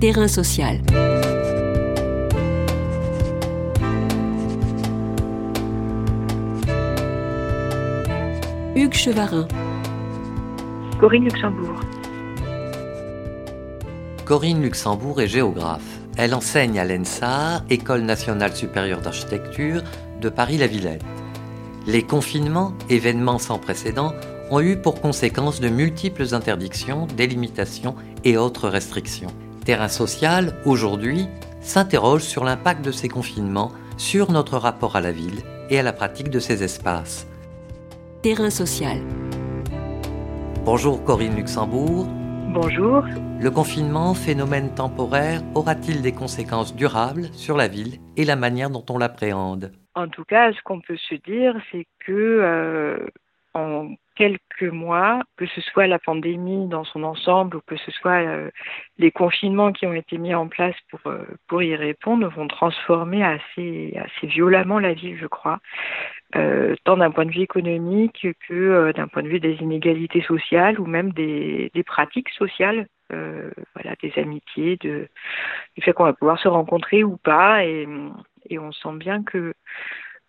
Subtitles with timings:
[0.00, 0.78] Terrain social.
[8.76, 9.48] Hugues Chevarin.
[11.00, 11.80] Corinne Luxembourg.
[14.24, 15.82] Corinne Luxembourg est géographe.
[16.16, 19.82] Elle enseigne à l'ENSA, École nationale supérieure d'architecture
[20.20, 21.02] de Paris-la-Villette.
[21.88, 24.14] Les confinements, événements sans précédent,
[24.52, 29.32] ont eu pour conséquence de multiples interdictions, délimitations et autres restrictions.
[29.68, 31.26] Terrain social, aujourd'hui,
[31.60, 35.92] s'interroge sur l'impact de ces confinements sur notre rapport à la ville et à la
[35.92, 37.28] pratique de ces espaces.
[38.22, 38.96] Terrain social.
[40.64, 42.06] Bonjour Corinne Luxembourg.
[42.48, 43.04] Bonjour.
[43.42, 48.86] Le confinement, phénomène temporaire, aura-t-il des conséquences durables sur la ville et la manière dont
[48.88, 49.72] on l'appréhende?
[49.94, 53.06] En tout cas, ce qu'on peut se dire, c'est que euh,
[53.58, 58.20] en quelques mois, que ce soit la pandémie dans son ensemble ou que ce soit
[58.26, 58.50] euh,
[58.98, 63.22] les confinements qui ont été mis en place pour, euh, pour y répondre, vont transformer
[63.22, 65.60] assez, assez violemment la ville, je crois,
[66.34, 70.80] euh, tant d'un point de vue économique que d'un point de vue des inégalités sociales
[70.80, 72.86] ou même des, des pratiques sociales.
[73.10, 75.08] voilà, des amitiés, du
[75.80, 79.54] fait qu'on va pouvoir se rencontrer ou pas, et on sent bien que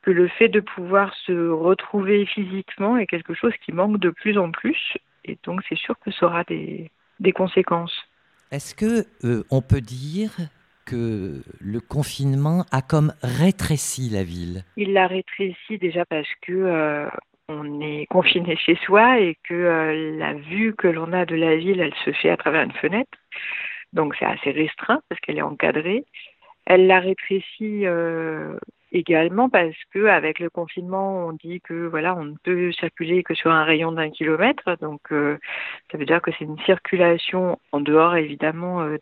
[0.01, 4.37] que le fait de pouvoir se retrouver physiquement est quelque chose qui manque de plus
[4.37, 4.97] en plus.
[5.25, 8.07] Et donc, c'est sûr que ça aura des, des conséquences.
[8.51, 10.31] Est-ce que euh, on peut dire
[10.85, 14.63] que le confinement a comme rétréci la ville?
[14.75, 17.07] Il l'a rétréci déjà parce que euh,
[17.47, 21.57] on est confiné chez soi et que euh, la vue que l'on a de la
[21.57, 23.17] ville, elle se fait à travers une fenêtre.
[23.93, 26.05] Donc c'est assez restreint parce qu'elle est encadrée.
[26.69, 27.85] Elle l'a rétréci
[28.91, 33.33] également parce que avec le confinement, on dit que voilà, on ne peut circuler que
[33.33, 34.77] sur un rayon d'un kilomètre.
[34.81, 35.37] Donc, euh,
[35.91, 38.97] ça veut dire que c'est une circulation en dehors évidemment euh,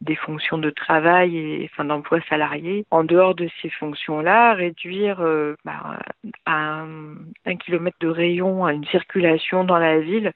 [0.00, 2.84] des fonctions de travail et d'emploi salarié.
[2.90, 6.00] En dehors de ces fonctions-là, réduire euh, bah,
[6.46, 7.14] un,
[7.44, 10.32] un, kilomètre de rayon à une circulation dans la ville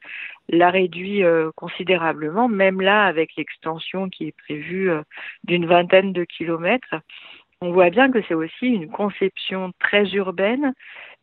[0.48, 1.22] la réduit
[1.56, 4.90] considérablement, même là avec l'extension qui est prévue
[5.44, 6.94] d'une vingtaine de kilomètres
[7.64, 10.74] on voit bien que c'est aussi une conception très urbaine,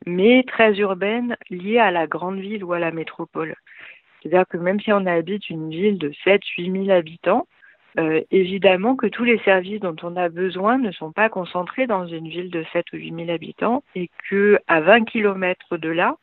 [0.08, 3.56] mais très urbaine liée à la grande ville ou à la métropole.
[4.22, 7.48] C'est-à-dire que même si on habite une ville de 7-8 000 habitants,
[8.00, 12.08] euh, évidemment que tous les services dont on a besoin ne sont pas concentrés dans
[12.08, 16.16] une ville de 7 ou 8 000 habitants et que à 20 km de là,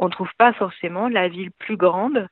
[0.00, 2.26] on ne trouve pas forcément la ville plus grande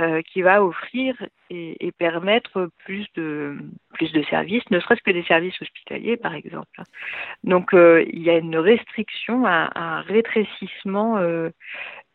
[0.00, 1.14] euh, qui va offrir
[1.50, 3.58] et, et, permettre plus de
[4.30, 6.80] services, ne serait-ce que des services hospitaliers par exemple.
[7.44, 11.50] Donc euh, il y a une restriction, un, rétrécissement euh,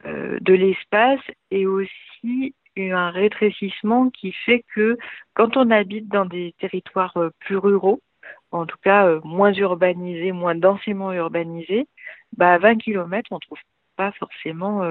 [0.04, 1.22] de l'espace
[1.52, 4.98] et aussi un rétrécissement qui fait que
[5.36, 8.02] quand on habite dans des territoires plus ruraux,
[8.50, 11.88] en tout cas moins urbanisés, moins densément urbanisés,
[12.36, 13.60] bah à 20 km on trouve
[13.98, 14.82] pas forcément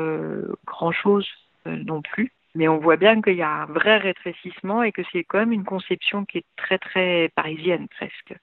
[0.66, 1.26] grand chose
[1.64, 2.32] non plus.
[2.56, 5.52] Mais on voit bien qu'il y a un vrai rétrécissement et que c'est quand même
[5.52, 8.34] une conception qui est très très parisienne presque.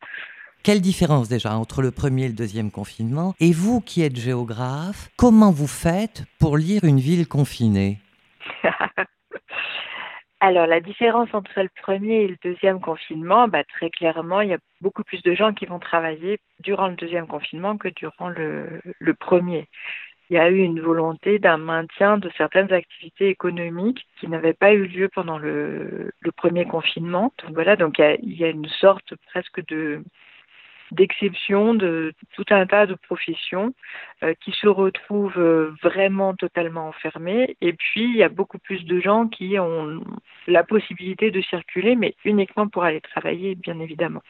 [0.63, 3.33] Quelle différence déjà entre le premier et le deuxième confinement?
[3.39, 7.99] Et vous qui êtes géographe, comment vous faites pour lire une ville confinée?
[10.39, 14.53] Alors la différence entre le premier et le deuxième confinement, bah, très clairement, il y
[14.53, 18.81] a beaucoup plus de gens qui vont travailler durant le deuxième confinement que durant le,
[18.99, 19.67] le premier
[20.29, 24.73] il y a eu une volonté d'un maintien de certaines activités économiques qui n'avaient pas
[24.73, 27.33] eu lieu pendant le, premier confinement.
[27.43, 30.03] Donc voilà, donc il y, a, il y a une sorte presque de
[30.93, 33.73] d'exception de tout un tas de professions
[34.23, 37.57] euh, qui se retrouvent euh, vraiment totalement enfermées.
[37.61, 40.03] Et puis, il y a beaucoup plus de gens qui ont
[40.47, 44.21] la possibilité de circuler, mais uniquement pour aller travailler, bien évidemment.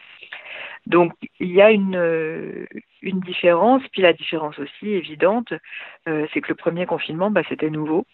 [0.86, 2.66] Donc il y a une, euh,
[3.02, 5.54] une différence, puis la différence aussi évidente,
[6.08, 8.06] euh, c'est que le premier confinement, bah, c'était nouveau,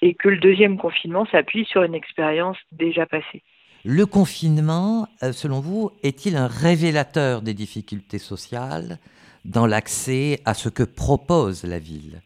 [0.00, 3.42] et que le deuxième confinement s'appuie sur une expérience déjà passée.
[3.84, 8.98] Le confinement, euh, selon vous, est-il un révélateur des difficultés sociales
[9.44, 12.20] dans l'accès à ce que propose la ville?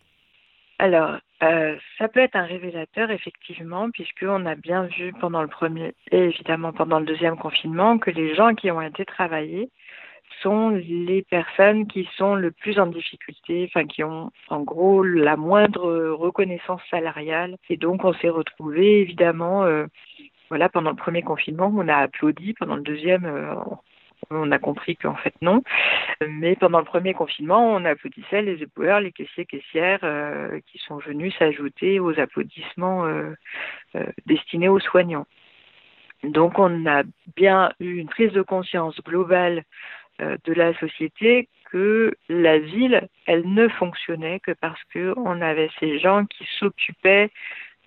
[0.78, 5.94] Alors, euh, ça peut être un révélateur, effectivement, puisqu'on a bien vu pendant le premier
[6.10, 9.70] et évidemment pendant le deuxième confinement que les gens qui ont été travaillés
[10.42, 15.36] sont les personnes qui sont le plus en difficulté, enfin qui ont en gros la
[15.36, 17.56] moindre reconnaissance salariale.
[17.68, 19.86] Et donc on s'est retrouvé évidemment, euh,
[20.48, 23.54] voilà, pendant le premier confinement, on a applaudi, pendant le deuxième, euh,
[24.30, 25.62] on a compris qu'en fait non.
[26.26, 30.98] Mais pendant le premier confinement, on applaudissait les éboueurs, les caissiers, caissières euh, qui sont
[30.98, 33.32] venus s'ajouter aux applaudissements euh,
[33.94, 35.26] euh, destinés aux soignants.
[36.24, 37.02] Donc on a
[37.36, 39.64] bien eu une prise de conscience globale
[40.18, 46.24] de la société que la ville, elle ne fonctionnait que parce qu'on avait ces gens
[46.24, 47.30] qui s'occupaient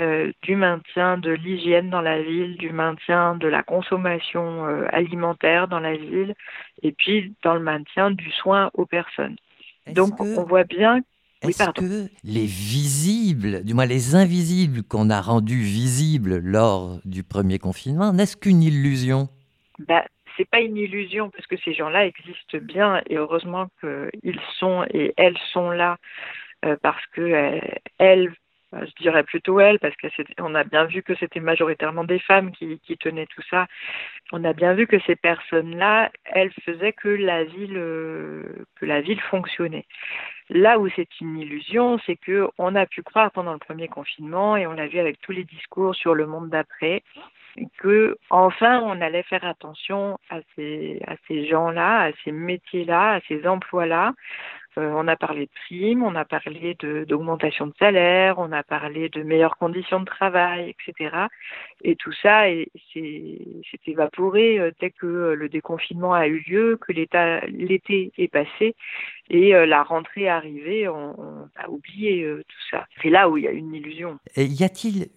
[0.01, 5.68] euh, du maintien de l'hygiène dans la ville, du maintien de la consommation euh, alimentaire
[5.68, 6.36] dans la ville,
[6.81, 9.36] et puis dans le maintien du soin aux personnes.
[9.88, 11.01] Donc on voit bien
[11.42, 17.60] est-ce que les visibles, du moins les invisibles qu'on a rendus visibles lors du premier
[17.60, 19.30] confinement, n'est-ce qu'une illusion?
[19.80, 20.06] Bah,
[20.38, 25.13] C'est pas une illusion parce que ces gens-là existent bien et heureusement qu'ils sont et
[25.16, 25.98] elles sont là
[26.66, 27.60] euh, parce que
[27.98, 28.34] elles
[28.74, 32.80] je dirais plutôt elles, parce qu'on a bien vu que c'était majoritairement des femmes qui,
[33.00, 33.68] tenaient tout ça.
[34.31, 38.44] On a bien vu que ces personnes-là, elles faisaient que la ville, euh,
[38.75, 39.86] que la ville fonctionnait.
[40.50, 44.57] Là où c'est une illusion, c'est que on a pu croire pendant le premier confinement
[44.57, 47.04] et on l'a vu avec tous les discours sur le monde d'après
[47.80, 54.13] que enfin on allait faire attention à ces gens-là, à ces métiers-là, à ces emplois-là,
[54.80, 56.76] euh, on a parlé de primes, on a parlé
[57.08, 61.28] d'augmentation de, salaire, on a parlé de meilleures conditions de travail, etc.
[61.84, 62.46] Et tout ça
[62.94, 68.76] s'est évaporé euh, dès que euh, le déconfinement a eu lieu, que l'été est passé
[69.30, 71.16] et la rentrée arrivée, on,
[71.56, 72.86] a oublié tout ça.
[73.02, 74.18] C'est là où il y a une illusion.
[74.36, 75.10] Et y a-t-il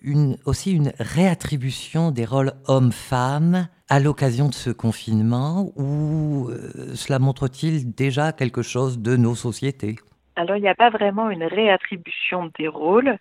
[0.44, 7.94] aussi une réattribution des rôles hommes-femmes à l'occasion de ce confinement ou euh, cela montre-t-il
[7.94, 9.97] déjà quelque chose de nos sociétés?
[10.35, 13.19] Alors il n'y a pas vraiment une réattribution des rôles,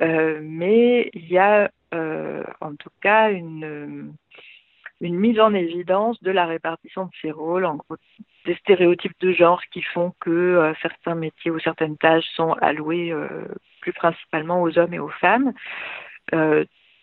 [0.00, 4.14] euh, mais il y a euh, en tout cas une,
[5.00, 7.96] une mise en évidence de la répartition de ces rôles, en gros
[8.44, 13.14] des stéréotypes de genre qui font que certains métiers ou certaines tâches sont allouées
[13.80, 15.52] plus principalement aux hommes et aux femmes.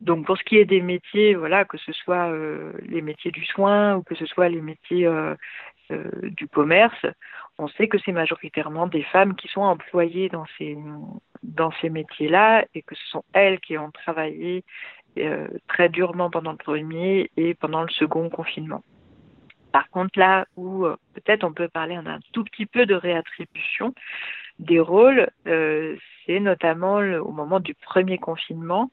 [0.02, 3.46] Donc pour ce qui est des métiers, voilà, que ce soit euh, les métiers du
[3.46, 5.36] soin ou que ce soit les métiers euh,
[5.92, 7.06] euh, du commerce,
[7.58, 10.78] on sait que c'est majoritairement des femmes qui sont employées dans ces
[11.44, 14.64] dans ces métiers-là et que ce sont elles qui ont travaillé
[15.68, 18.84] très durement pendant le premier et pendant le second confinement.
[19.72, 23.94] Par contre, là où peut-être on peut parler d'un tout petit peu de réattribution
[24.60, 28.92] des rôles, c'est notamment au moment du premier confinement,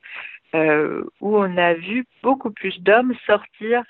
[0.54, 3.82] euh, où on a vu beaucoup plus d'hommes sortir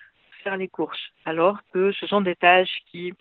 [0.44, 3.12] faire les courses, alors que ce sont des tâches qui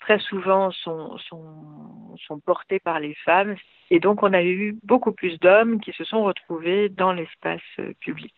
[0.00, 3.56] très souvent sont, sont, sont portées par les femmes.
[3.90, 7.92] Et donc on a eu beaucoup plus d'hommes qui se sont retrouvés dans l'espace euh,
[8.00, 8.34] public.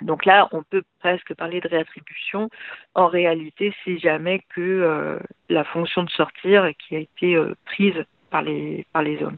[0.00, 2.48] Donc là, on peut presque parler de réattribution.
[2.94, 5.18] En réalité, c'est jamais que euh,
[5.48, 9.36] la fonction de sortir qui a été prise par les, par les hommes.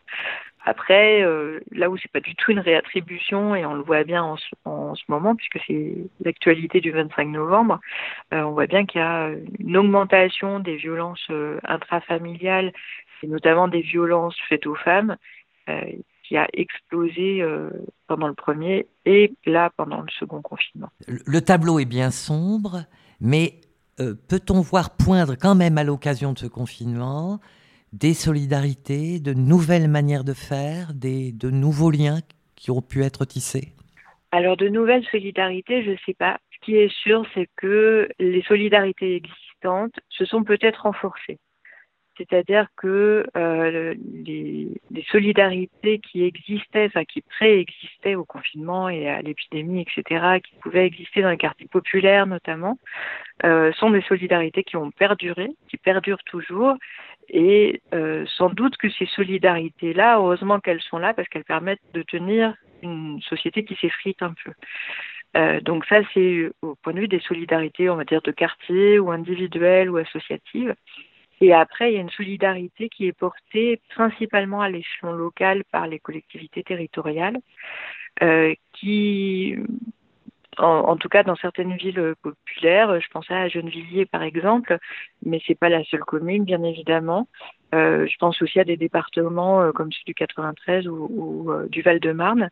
[0.67, 4.23] Après, euh, là où c'est pas du tout une réattribution, et on le voit bien
[4.23, 5.95] en ce, moment, puisque c'est
[6.25, 7.81] l'actualité du 25 novembre,
[8.33, 12.73] euh, on voit bien qu'il y a une augmentation des violences euh, intrafamiliales,
[13.23, 15.17] et notamment des violences faites aux femmes,
[16.23, 17.43] qui a explosé
[18.07, 20.91] pendant le premier et là pendant le second confinement.
[21.09, 22.85] Le tableau est bien sombre,
[23.23, 23.63] mais
[23.97, 27.41] peut-on voir poindre quand même à l'occasion de ce confinement
[27.95, 32.19] des solidarités, de nouvelles manières de faire, des, de nouveaux liens
[32.57, 33.73] qui ont pu être tissés
[34.33, 36.39] Alors de nouvelles solidarités, je ne sais pas.
[36.51, 41.39] Ce qui est sûr, c'est que les solidarités existantes se sont peut-être renforcées.
[42.17, 43.95] C'est-à-dire que euh,
[44.25, 44.69] les,
[45.11, 51.23] solidarités qui existaient, enfin qui préexistaient au confinement et à l'épidémie, etc., qui pouvaient exister
[51.23, 52.79] dans les quartiers populaires notamment,
[53.45, 56.75] euh, sont des solidarités qui ont perduré, qui perdurent toujours.
[57.29, 62.03] Et euh, sans doute que ces solidarités-là, heureusement qu'elles sont là parce qu'elles permettent de
[62.03, 65.61] tenir une société qui s'effrite un peu.
[65.63, 69.11] donc ça, c'est au point de vue des solidarités, on va dire, de quartier ou
[69.11, 70.75] individuelles ou associatives.
[71.41, 75.87] Et après, il y a une solidarité qui est portée principalement à l'échelon local par
[75.87, 77.39] les collectivités territoriales,
[78.23, 79.57] euh, qui,
[80.59, 84.79] en, tout cas dans certaines villes populaires, je pense à Gennevilliers par exemple,
[85.25, 87.29] mais c'est pas la seule commune, bien évidemment.
[87.75, 91.67] Euh, je pense aussi à des départements euh, comme celui du 93 ou, ou euh,
[91.69, 92.51] du Val-de-Marne,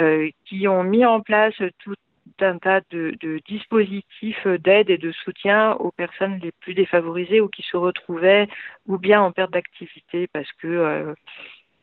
[0.00, 1.94] euh, qui ont mis en place tout
[2.42, 7.62] un tas de, dispositifs d'aide et de soutien aux personnes les plus défavorisées ou qui
[7.62, 8.48] se retrouvaient
[8.86, 11.14] ou bien en perte d'activité parce que euh,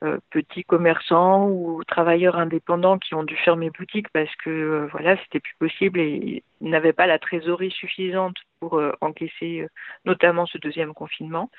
[0.03, 5.17] euh, petits commerçants ou travailleurs indépendants qui ont dû fermer boutique parce que euh, voilà
[5.17, 9.65] c'était plus possible et ils n'avaient pas la trésorerie suffisante pour encaisser
[10.05, 11.49] notamment ce deuxième confinement.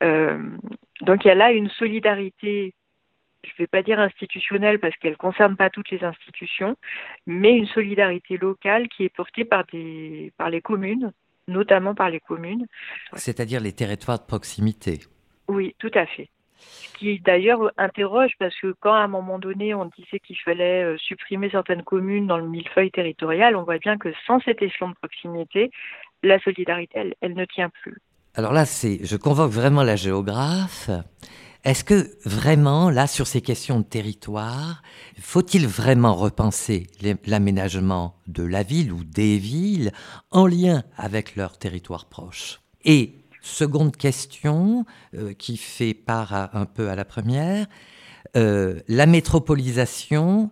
[0.00, 2.74] donc il y a là une solidarité
[3.44, 6.76] je ne vais pas dire institutionnelle parce qu'elle ne concerne pas toutes les institutions,
[7.26, 11.12] mais une solidarité locale qui est portée par, des, par les communes,
[11.48, 12.66] notamment par les communes.
[13.14, 15.00] C'est-à-dire les territoires de proximité.
[15.48, 16.28] Oui, tout à fait.
[16.60, 20.84] Ce qui d'ailleurs interroge parce que quand à un moment donné on disait qu'il fallait
[20.84, 24.90] euh, supprimer certaines communes dans le millefeuille territorial, on voit bien que sans cet échelon
[24.90, 25.70] de proximité,
[26.22, 27.96] la solidarité, elle, ne tient plus.
[28.34, 30.90] Alors là, c'est, je convoque vraiment la géographe.
[31.64, 34.82] Est-ce que vraiment, là, sur ces questions de territoire,
[35.20, 36.86] faut-il vraiment repenser
[37.26, 39.92] l'aménagement de la ville ou des villes
[40.30, 42.60] en lien avec leur territoire proche?
[42.84, 47.66] Et Seconde question euh, qui fait part un peu à la première,
[48.36, 50.50] euh, la métropolisation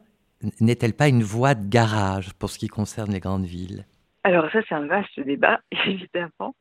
[0.60, 3.84] n'est-elle pas une voie de garage pour ce qui concerne les grandes villes?
[4.24, 6.54] Alors ça c'est un vaste débat évidemment.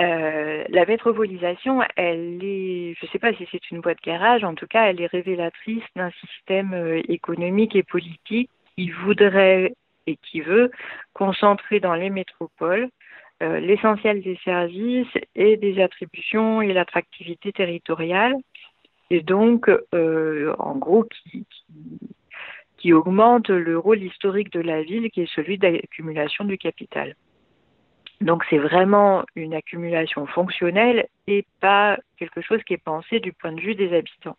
[0.00, 4.42] Euh, la métropolisation, elle est, je ne sais pas si c'est une voie de garage,
[4.42, 9.74] en tout cas, elle est révélatrice d'un système économique et politique qui voudrait
[10.06, 10.70] et qui veut
[11.12, 12.88] concentrer dans les métropoles
[13.42, 18.36] euh, l'essentiel des services et des attributions et l'attractivité territoriale,
[19.10, 21.44] et donc, euh, en gros, qui,
[22.78, 27.16] qui, augmente le rôle historique de la ville, qui est celui d'accumulation du capital.
[28.22, 33.52] Donc, c'est vraiment une accumulation fonctionnelle et pas quelque chose qui est pensé du point
[33.52, 34.36] de vue des habitants.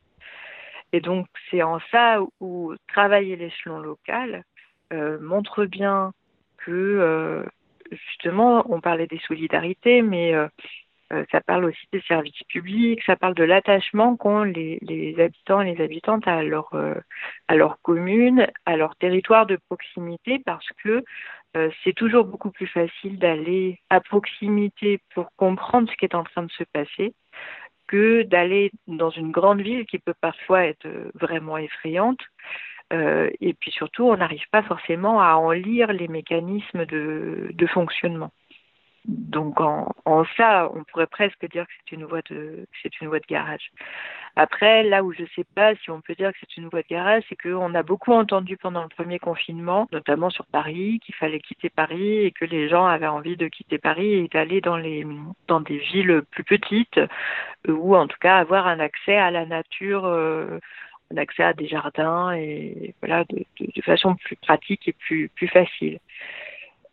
[0.91, 4.43] Et donc, c'est en ça où travailler l'échelon local
[4.91, 6.13] euh, montre bien
[6.57, 7.45] que
[7.93, 10.47] justement, on parlait des solidarités, mais euh, euh,
[11.31, 14.79] ça parle aussi des services publics, ça parle de l'attachement qu'ont les,
[15.19, 16.95] habitants et les habitantes à leur, euh,
[17.47, 21.03] à leur commune, à leur territoire de proximité, parce que
[21.83, 26.41] c'est toujours beaucoup plus facile d'aller à proximité pour comprendre ce qui est en train
[26.41, 27.13] de se passer
[27.87, 32.19] que d'aller dans une grande ville qui peut parfois être vraiment effrayante.
[32.91, 38.31] Euh, et puis surtout, on n'arrive pas forcément à en lire les mécanismes de, fonctionnement.
[39.05, 39.93] Donc en,
[40.37, 43.71] ça, on pourrait presque dire que c'est une voie de c'est une voie de garage.
[44.35, 46.81] Après, là où je ne sais pas si on peut dire que c'est une voie
[46.81, 51.15] de garage, c'est qu'on a beaucoup entendu pendant le premier confinement, notamment sur Paris, qu'il
[51.15, 54.77] fallait quitter Paris et que les gens avaient envie de quitter Paris et d'aller dans
[54.77, 55.05] les
[55.47, 56.99] dans des villes plus petites
[57.67, 60.05] ou en tout cas avoir un accès à la nature.
[60.05, 60.59] Euh,
[61.11, 63.45] d'accès à des jardins et voilà de,
[63.81, 65.99] façon plus pratique et plus plus facile.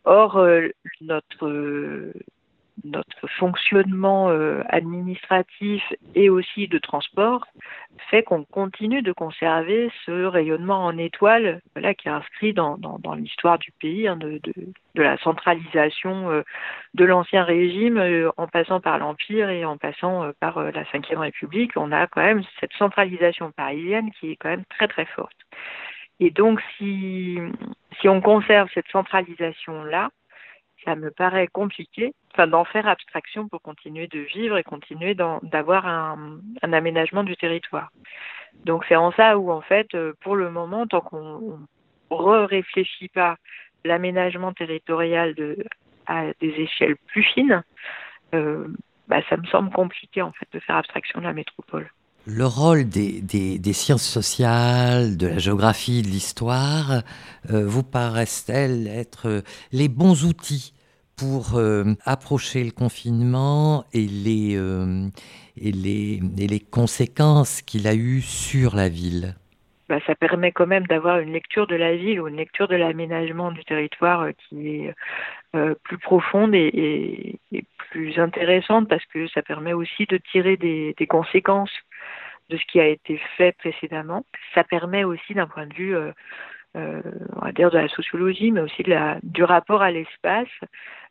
[0.03, 0.69] Or euh,
[1.01, 2.13] notre
[2.83, 5.83] notre fonctionnement euh, administratif
[6.15, 7.45] et aussi de transport
[8.09, 13.13] fait qu'on continue de conserver ce rayonnement en étoile voilà, qui est inscrit dans, dans,
[13.13, 14.53] l'histoire du pays, hein, de, de,
[14.95, 16.41] de, la centralisation euh,
[16.93, 21.73] de l'Ancien Régime euh, en passant par l'Empire et en passant par la Ve République.
[21.75, 25.37] On a quand même cette centralisation parisienne qui est quand même très très forte.
[26.21, 27.39] Et donc si,
[28.05, 30.11] on conserve cette centralisation-là,
[30.85, 35.87] ça me paraît compliqué enfin, d'en faire abstraction pour continuer de vivre et continuer d'avoir
[35.87, 37.91] un, aménagement du territoire.
[38.65, 41.59] Donc c'est en ça où, en fait, euh, pour le moment, tant qu'on
[42.11, 43.37] ne réfléchit pas
[43.83, 45.35] l'aménagement territorial
[46.05, 47.63] à des échelles plus fines,
[48.35, 48.67] euh,
[49.07, 51.89] bah, ça me semble compliqué en fait de faire abstraction de la métropole.
[52.27, 57.01] Le rôle des, sciences sociales, de la géographie, de l'histoire,
[57.49, 60.73] euh, vous paraissent-elles être les bons outils
[61.21, 65.09] pour euh, approcher le confinement et les, euh,
[66.71, 69.35] conséquences qu'il a eues sur la ville?
[69.87, 72.75] Bah, ça permet quand même d'avoir une lecture de la ville ou une lecture de
[72.75, 74.95] l'aménagement du territoire euh, qui est
[75.83, 77.39] plus profonde et,
[77.91, 81.73] plus intéressante parce que ça permet aussi de tirer des, conséquences
[82.51, 84.25] de ce qui a été fait précédemment.
[84.53, 87.01] Ça permet aussi d'un point de vue euh,
[87.35, 88.83] on va dire de la sociologie, mais aussi
[89.23, 90.47] du rapport à l'espace,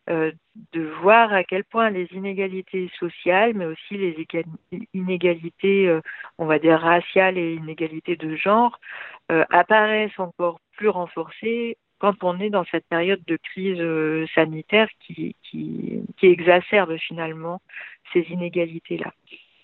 [0.09, 0.33] euh,
[0.73, 4.27] de voir à quel point les inégalités sociales, mais aussi les
[4.95, 6.01] inégalités, euh,
[6.39, 8.81] on va dire raciales et inégalités de genre,
[9.31, 15.37] euh, apparaissent encore plus renforcées quand on est dans cette période de crise sanitaire qui
[16.23, 17.61] exacerbe finalement
[18.13, 19.13] ces inégalités-là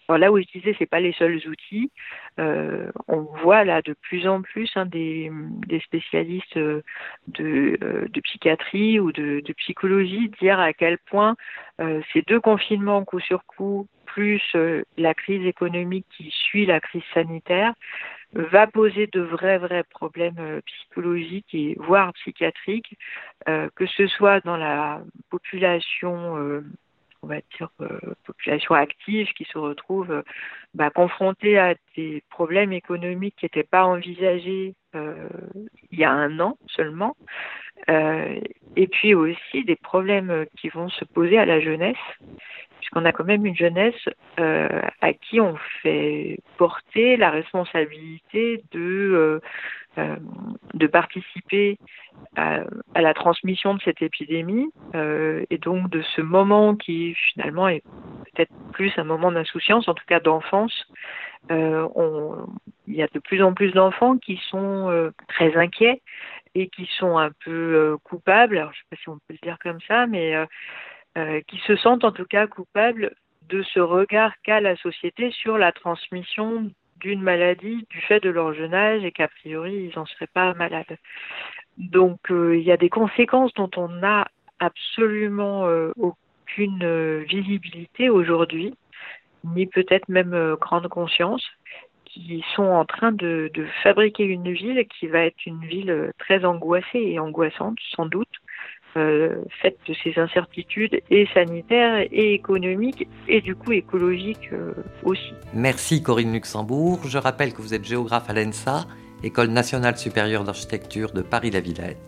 [0.08, 1.90] là où je disais, c'est pas les seuls outils.
[2.38, 5.30] Euh, on voit là de plus en plus hein, des,
[5.84, 6.82] spécialistes euh,
[7.28, 11.36] de, euh, de, psychiatrie ou de, psychologie dire à quel point
[12.12, 14.56] ces deux confinements coup sur coup, plus
[14.96, 17.74] la crise économique qui suit la crise sanitaire,
[18.32, 22.96] va poser de vrais vrais problèmes psychologiques et voire psychiatriques,
[23.46, 26.62] que ce soit dans la population
[27.26, 27.68] on va dire,
[28.24, 30.22] population active qui se retrouve
[30.74, 36.56] bah, confrontée à des problèmes économiques qui n'étaient pas envisagés il y a un an
[36.68, 37.16] seulement,
[37.88, 41.96] et puis aussi des problèmes qui vont se poser à la jeunesse
[42.86, 48.80] puisqu'on a quand même une jeunesse euh, à qui on fait porter la responsabilité de,
[48.80, 49.40] euh,
[49.98, 50.16] euh,
[50.74, 51.78] de participer
[52.36, 52.64] à,
[52.94, 57.82] la transmission de cette épidémie et donc de ce moment qui finalement est
[58.34, 60.86] peut-être plus un moment d'insouciance, en tout cas d'enfance.
[61.50, 61.54] il
[62.88, 66.02] y a de plus en plus d'enfants qui sont très inquiets
[66.54, 68.58] et qui sont un peu coupables.
[68.58, 70.34] Alors, je ne sais pas si on peut le dire comme ça, mais
[71.16, 73.14] euh, qui se sentent en tout cas coupables
[73.48, 78.54] de ce regard qu'a la société sur la transmission d'une maladie du fait de leur
[78.54, 80.98] jeune âge et qu'a priori ils n'en seraient pas malades.
[81.78, 88.74] Donc euh, il y a des conséquences dont on n'a absolument euh, aucune visibilité aujourd'hui,
[89.44, 91.44] ni peut-être même grande conscience,
[92.06, 96.46] qui sont en train de, de, fabriquer une ville qui va être une ville très
[96.46, 98.40] angoissée et angoissante sans doute,
[98.96, 104.72] euh, faite de ces incertitudes et sanitaires et économiques et du coup écologiques euh,
[105.04, 105.32] aussi.
[105.54, 107.00] Merci Corinne Luxembourg.
[107.06, 108.86] Je rappelle que vous êtes géographe à l'ENSA,
[109.22, 111.98] École nationale supérieure d'architecture de Paris-la Villette.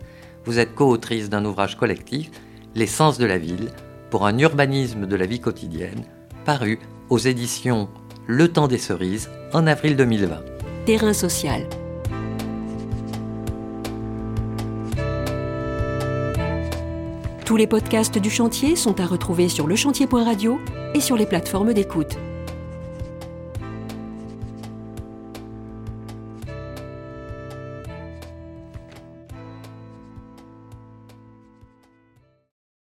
[0.45, 2.29] Vous êtes co-autrice d'un ouvrage collectif,
[2.75, 3.69] L'essence de la ville,
[4.11, 6.03] pour un urbanisme de la vie quotidienne,
[6.45, 6.79] paru
[7.09, 7.89] aux éditions
[8.27, 10.37] Le Temps des Cerises en avril 2020.
[10.85, 11.67] Terrain social.
[17.49, 20.59] Tous les podcasts du chantier sont à retrouver sur lechantier.radio
[20.93, 22.15] et sur les plateformes d'écoute.